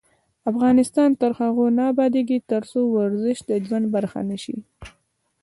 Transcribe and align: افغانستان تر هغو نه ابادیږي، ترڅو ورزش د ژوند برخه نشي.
افغانستان 0.51 1.09
تر 1.21 1.31
هغو 1.39 1.65
نه 1.77 1.83
ابادیږي، 1.93 2.37
ترڅو 2.51 2.79
ورزش 2.97 3.37
د 3.49 3.51
ژوند 3.65 3.85
برخه 3.95 4.19
نشي. 4.29 4.57